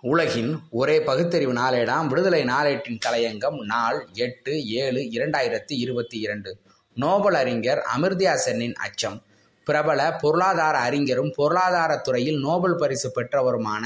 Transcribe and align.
உலகின் 0.00 0.58
ஒரே 0.70 1.02
பகுத்தறிவு 1.02 1.52
நாளேடாம். 1.52 2.06
விடுதலை 2.06 2.44
நாளேட்டின் 2.44 2.98
தலையங்கம் 3.06 3.64
நாள் 3.64 4.08
எட்டு 4.14 4.66
ஏழு 4.66 5.00
இரண்டாயிரத்தி 5.00 5.72
இருபத்தி 5.72 6.18
இரண்டு. 6.18 6.56
நோபல் 6.94 7.34
அறிஞர் 7.34 7.84
அமிர்தியாசனின் 7.96 8.38
சென்னின் 8.46 8.74
அச்சம். 8.74 9.22
பிரபல 9.64 10.16
பொருளாதார 10.16 10.78
அறிஞரும் 10.78 11.32
பொருளாதாரத்துறையில் 11.38 12.40
நோபல் 12.40 12.74
பரிசு 12.74 13.12
பெற்றவருமான 13.16 13.84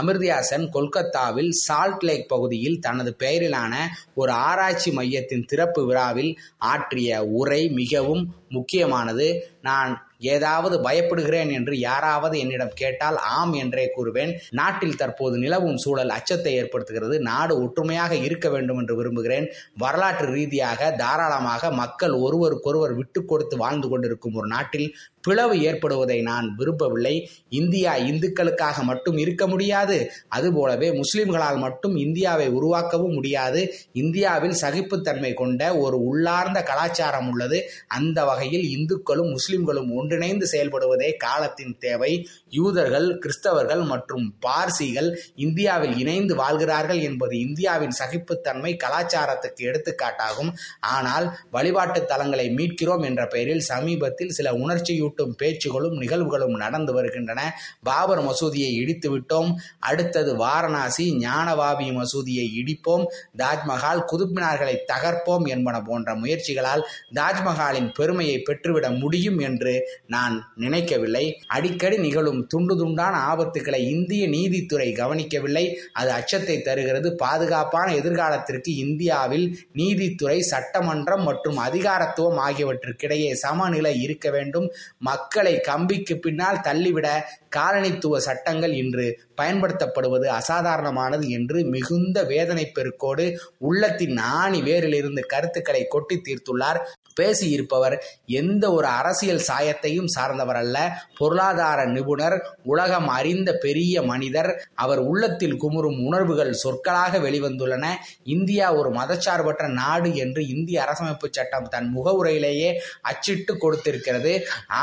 அமிர்தியாசன் 0.00 0.68
கொல்கத்தாவில் 0.68 1.50
சால்ட் 1.50 2.02
லேக் 2.02 2.28
பகுதியில் 2.28 2.80
தனது 2.80 3.16
பெயரிலான 3.18 3.74
ஒரு 4.14 4.32
ஆராய்ச்சி 4.32 4.90
மையத்தின் 4.90 5.44
திறப்பு 5.44 5.86
விழாவில் 5.86 6.38
ஆற்றிய 6.58 7.24
உரை 7.24 7.68
மிகவும் 7.68 8.34
முக்கியமானது. 8.48 9.53
நான் 9.64 9.92
ஏதாவது 10.32 10.76
பயப்படுகிறேன் 10.86 11.50
என்று 11.52 11.74
யாராவது 11.78 12.34
என்னிடம் 12.38 12.74
கேட்டால் 12.74 13.16
ஆம் 13.36 13.52
என்றே 13.52 13.84
கூறுவேன். 13.96 14.32
நாட்டில் 14.50 14.96
தற்போது 14.96 15.36
நிலவும் 15.38 15.76
சூழல் 15.76 16.14
அச்சத்தை 16.16 16.52
ஏற்படுத்துகிறது. 16.60 17.16
நாடு 17.30 17.54
ஒற்றுமையாக 17.62 18.14
இருக்க 18.26 18.48
வேண்டும் 18.48 18.78
என்று 18.78 18.96
விரும்புகிறேன். 18.96 19.48
வரலாற்று 19.76 20.28
ரீதியாக 20.32 20.90
தாராளமாக 21.02 21.72
மக்கள் 21.82 22.14
ஒருவருக்கொருவர் 22.26 22.94
விட்டு 22.94 23.22
கொடுத்து 23.24 23.56
வாழ்ந்து 23.56 23.88
கொண்டிருக்கும் 23.88 24.34
ஒரு 24.34 24.46
நாட்டில் 24.46 24.88
பிளவு 25.20 25.54
ஏற்படுவதை 25.68 26.16
நான் 26.22 26.46
விரும்பவில்லை. 26.56 27.12
இந்தியா 27.60 27.92
இந்துக்களுக்காக 28.10 28.82
மட்டும் 28.82 29.18
இருக்க 29.18 29.44
முடியாது. 29.46 29.96
அதுபோலவே 30.28 30.88
முஸ்லிம்களால் 31.00 31.58
மட்டும் 31.58 31.94
இந்தியாவை 31.96 32.48
உருவாக்கவும் 32.58 33.14
முடியாது. 33.14 33.60
இந்தியாவில் 33.92 34.56
சகிப்புத்தன்மை 34.62 35.32
கொண்ட 35.34 35.62
ஒரு 35.76 35.98
உள்ளார்ந்த 36.04 36.62
கலாச்சாரம் 36.62 37.30
உள்ளது. 37.30 37.60
அந்த 37.88 38.18
வகையில் 38.24 38.66
இந்துக்களும் 38.76 39.32
முஸ்லிம்களும் 39.54 39.90
ஒன்றிணைந்து 39.98 40.46
செயல்படுவதே 40.52 41.08
காலத்தின் 41.24 41.74
தேவை. 41.78 42.12
யூதர்கள் 42.56 43.06
கிறிஸ்தவர்கள் 43.22 43.82
மற்றும் 43.90 44.24
பார்சிகள் 44.46 45.08
இந்தியாவில் 45.44 45.94
இணைந்து 46.02 46.34
வாழ்கிறார்கள் 46.40 47.00
என்பது 47.08 47.34
இந்தியாவின் 47.46 47.94
சகிப்புத்தன்மை 48.00 48.72
கலாச்சாரத்துக்கு 48.84 49.62
எடுத்துக்காட்டாகும். 49.70 50.50
ஆனால் 50.94 51.26
வழிபாட்டு 51.56 52.00
தலங்களை 52.12 52.46
மீட்கிறோம் 52.58 53.04
என்ற 53.08 53.22
பெயரில் 53.26 53.64
சமீபத்தில் 53.70 54.34
சில 54.38 54.50
உணர்ச்சியூட்டும் 54.62 55.36
பேச்சுகளும் 55.42 55.96
நிகழ்வுகளும் 56.02 56.56
நடந்து 56.64 56.94
வருகின்றன. 56.98 57.40
பாபர் 57.82 58.24
மசூதியை 58.28 58.72
இடித்து 58.82 59.10
விட்டோம் 59.14 59.52
அடுத்தது 59.90 60.34
வாரணாசி 60.36 61.06
ஞானவாபி 61.26 61.88
மசூதியை 62.00 62.48
இடிப்போம். 62.60 63.06
தாஜ்மஹால் 63.42 64.04
குதுப்பினார்களை 64.12 64.76
தகர்ப்போம் 64.92 65.48
என்பன 65.54 65.76
போன்ற 65.90 66.10
முயற்சிகளால் 66.24 66.84
தாஜ்மஹாலின் 67.20 67.90
பெருமையை 68.00 68.38
பெற்றுவிட 68.48 68.86
முடியும் 69.02 69.40
என்று 69.44 69.74
நான் 70.06 70.36
நினைக்கவில்லை. 70.56 71.24
அடிக்கடி 71.46 71.98
நிகழும் 71.98 72.40
துண்டு 72.46 72.74
துண்டான 72.80 73.14
ஆபத்துக்களை 73.30 73.80
இந்திய 73.90 74.24
நீதித்துறை 74.28 74.88
கவனிக்கவில்லை. 74.92 75.64
அது 75.92 76.10
அச்சத்தை 76.10 76.56
தருகிறது. 76.62 77.10
பாதுகாப்பான 77.16 77.88
எதிர்காலத்திற்கு 77.94 78.72
இந்தியாவில் 78.76 79.46
நீதித்துறை 79.72 80.38
சட்டமன்றம் 80.52 81.22
மற்றும் 81.22 81.56
அதிகாரத்துவம் 81.56 82.40
ஆகியவற்றுக்கிடையே 82.48 83.30
சமநிலை 83.44 83.94
இருக்க 84.00 84.30
வேண்டும். 84.30 84.68
மக்களை 84.98 85.54
கம்பிக்கு 85.60 86.16
பின்னால் 86.18 86.60
தள்ளிவிட 86.60 87.08
காலனித்துவ 87.56 88.18
சட்டங்கள் 88.18 88.72
இன்று 88.74 89.06
பயன்படுத்தப்படுவது 89.40 90.26
அசாதாரணமானது 90.38 91.26
என்று 91.28 91.58
மிகுந்த 91.64 92.18
வேதனை 92.24 92.64
பெருக்கோடு 92.74 93.26
உள்ளத்தின் 93.58 94.16
ஆணி 94.36 94.60
வேரிலிருந்து 94.62 95.22
கருத்துக்களை 95.26 95.82
கொட்டி 95.88 96.16
தீர்த்துள்ளார். 96.18 96.80
பேசியிருப்பவர் 97.20 97.94
எந்த 98.26 98.64
ஒரு 98.72 98.86
அரசியல் 99.00 99.33
சாயத்தையும் 99.48 100.10
சார்ந்தவர் 100.14 100.60
அல்ல 100.62 100.76
பொருளாதார 101.18 101.80
நிபுணர் 101.86 102.36
உலகம் 102.64 103.08
அறிந்த 103.08 103.50
பெரிய 103.56 104.02
மனிதர். 104.02 104.50
அவர் 104.74 105.02
உள்ளத்தில் 105.04 105.56
குமுறும் 105.56 105.98
உணர்வுகள் 106.06 106.52
சொற்களாக 106.54 107.18
வெளிவந்துள்ளன. 107.18 107.84
இந்தியா 108.26 108.66
ஒரு 108.74 108.90
மதச்சார்பற்ற 108.90 109.64
நாடு 109.72 110.10
என்று 110.16 110.42
இந்திய 110.48 110.78
அரசமைப்பு 110.84 111.28
சட்டம் 111.30 111.68
தன் 111.68 111.88
முகவுரையிலேயே 111.96 112.70
அச்சிட்டு 113.02 113.54
கொடுத்திருக்கிறது. 113.56 114.34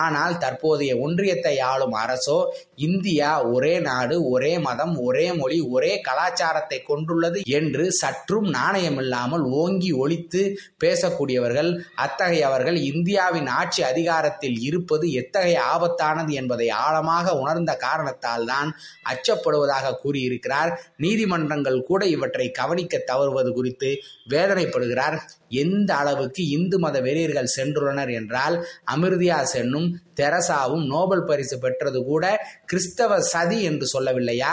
ஆனால் 0.01 0.37
தற்போதைய 0.37 0.91
ஒன்றியத்தை 1.05 1.55
ஆளும் 1.71 1.97
அரசோ 2.03 2.39
இந்தியா 2.81 3.29
ஒரே 3.53 3.73
நாடு 3.81 4.15
ஒரே 4.29 4.53
மதம் 4.59 4.95
ஒரே 4.99 5.27
மொழி 5.33 5.59
ஒரே 5.71 5.91
கலாச்சாரத்தை 6.01 6.79
கொண்டுள்ளது 6.83 7.39
என்று 7.51 7.85
சற்றும் 8.01 8.47
நாணயமில்லாமல் 8.51 9.45
ஓங்கி 9.53 9.91
ஒழித்து 9.93 10.41
பேசக்கூடியவர்கள் 10.83 11.69
அத்தகையவர்கள் 12.05 12.77
இந்தியாவின் 12.91 13.49
ஆட்சி 13.57 13.81
அதிகாரத்தை 13.83 14.40
அதிகாரத்தில் 14.41 14.59
இருப்பது 14.69 15.05
எத்தகைய 15.21 15.57
ஆபத்தானது 15.73 16.31
என்பதை 16.41 16.67
ஆழமாக 16.83 17.33
உணர்ந்த 17.41 17.71
காரணத்தால் 17.85 18.45
தான் 18.45 18.69
அச்சப்படுவதாக 19.11 19.95
கூறியிருக்கிறார். 20.03 20.71
நீதிமன்றங்கள் 20.97 21.79
கூட 21.81 22.01
இவற்றை 22.15 22.47
கவனிக்க 22.51 23.03
தவறுவது 23.11 23.51
குறித்து 23.53 23.89
வேதனைப்படுகிறார். 24.29 25.17
எந்த 25.63 25.89
அளவுக்கு 25.93 26.41
இந்து 26.57 26.77
மத 26.79 26.97
வெறியர்கள் 27.01 27.53
சென்றுள்ளனர் 27.55 28.11
என்றால் 28.19 28.55
அமிர்தியா 28.93 29.39
சென்னும் 29.53 29.87
தெரசாவும் 30.19 30.85
நோபல் 30.85 31.23
பரிசு 31.25 31.57
பெற்றது 31.59 31.99
கூட 32.03 32.23
கிறிஸ்தவ 32.65 33.11
சதி 33.31 33.57
என்று 33.69 33.85
சொல்லவில்லையா? 33.93 34.51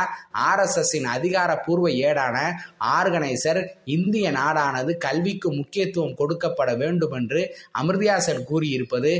ஆர்எஸ்எஸ்ஸின் 0.49 1.09
அதிகாரப்பூர்வ 1.17 1.89
ஏடான 2.07 2.37
ஆர்கனைசர் 2.97 3.61
இந்திய 3.97 4.27
நாடானது 4.31 4.93
கல்விக்கு 5.07 5.49
முக்கியத்துவம் 5.53 6.19
கொடுக்கப்பட 6.21 6.71
வேண்டும் 6.77 7.15
என்று 7.21 7.43
அமிர்தியாசன் 7.81 8.43
கூறியிருப்பது 8.51 9.13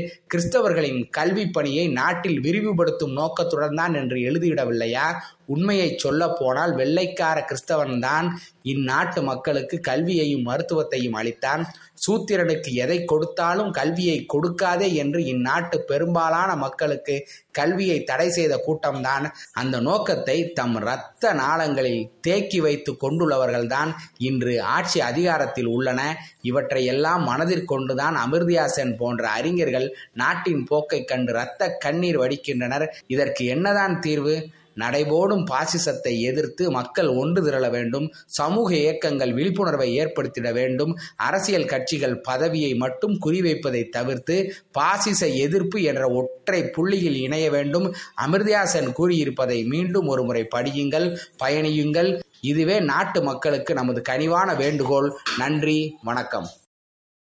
கிறிஸ்தவர்களின் 0.49 1.09
கல்வி 1.09 1.47
பணியை 1.47 1.87
நாட்டில் 1.87 2.39
விரிவுபடுத்தும் 2.39 3.11
நோக்கத்துடன் 3.11 3.75
தான் 3.75 3.93
என்று 3.93 4.17
எழுதிவிடவில்லையா? 4.17 5.05
உண்மையை 5.45 5.89
சொல்ல 5.97 6.29
போனால் 6.39 6.73
வெள்ளைக்கார 6.75 7.37
கிறிஸ்தவன்தான். 7.41 8.27
இந்நாட்டு 8.63 9.21
மக்களுக்கு 9.23 9.79
கல்வியையும் 9.79 10.45
மருத்துவத்தையும் 10.45 11.17
அளித்தான். 11.21 11.63
சூத்திரனுக்கு 12.09 12.71
எதை 12.73 13.05
கொடுத்தாலும் 13.05 13.71
கல்வியை 13.71 14.25
கொடுக்காதே 14.33 14.93
என்று 14.93 15.19
இந்நாட்டு 15.19 15.77
பெரும்பாலான 15.77 16.55
மக்களுக்கு 16.55 17.27
கல்வியை 17.51 18.03
தடை 18.03 18.29
செய்த 18.29 18.53
கூட்டம்தான். 18.67 19.25
அந்த 19.51 19.79
நோக்கத்தை 19.79 20.37
தம் 20.53 20.75
இரத்த 20.75 21.33
நாளங்களில் 21.33 22.03
தேக்கி 22.21 22.59
வைத்து 22.59 22.91
கொண்டுள்ளவர்கள்தான் 23.01 23.91
இன்று 24.17 24.61
ஆட்சி 24.61 25.01
அதிகாரத்தில் 25.01 25.65
உள்ளன. 25.65 26.01
இவற்றை 26.41 26.85
எல்லாம் 26.85 27.27
மனதிற்கொண்டுதான் 27.27 28.17
அமிர்தியாசன் 28.25 28.97
போன்ற 28.97 29.29
அறிஞர்கள் 29.29 29.87
நாட்டின் 30.13 30.63
போக்கை 30.63 31.03
கண்டு 31.03 31.33
இரத்த 31.33 31.71
கண்ணீர் 31.85 32.19
வடிக்கின்றனர். 32.19 32.87
இதற்கு 33.07 33.45
என்னதான் 33.45 33.99
தீர்வு? 33.99 34.35
நடைபோடும் 34.75 35.45
பாசிசத்தை 35.45 36.19
எதிர்த்து 36.19 36.71
மக்கள் 36.71 37.07
ஒன்று 37.07 37.51
திரள 37.51 37.69
வேண்டும் 37.69 38.13
சமூக 38.25 38.75
இயக்கங்கள் 38.75 39.33
விழிப்புணர்வை 39.33 39.99
ஏற்படுத்திட 39.99 40.53
வேண்டும் 40.53 40.97
அரசியல் 41.15 41.65
கட்சிகள் 41.65 42.21
பதவியை 42.21 42.75
மட்டும் 42.75 43.19
குறிவைப்பதை 43.25 43.89
தவிர்த்து 43.89 44.53
பாசிச 44.71 45.27
எதிர்ப்பு 45.27 45.81
என்ற 45.81 46.07
ஒற்றை 46.09 46.69
புள்ளியில் 46.69 47.15
இணைய 47.15 47.51
வேண்டும். 47.51 47.95
அமிர்தியாசன் 48.27 48.93
கூறியிருப்பதை 48.99 49.65
மீண்டும் 49.65 50.07
ஒருமுறை 50.07 50.47
படியுங்கள் 50.55 51.17
பயணியுங்கள். 51.43 52.19
இதுவே 52.41 52.79
நாட்டு 52.79 53.23
மக்களுக்கு 53.23 53.73
நமது 53.73 54.01
கனிவான 54.01 54.55
வேண்டுகோள். 54.55 55.13
நன்றி 55.37 55.97
வணக்கம். 56.03 56.47